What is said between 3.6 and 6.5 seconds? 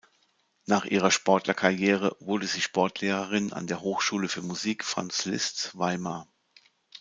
der Hochschule für Musik Franz Liszt Weimar.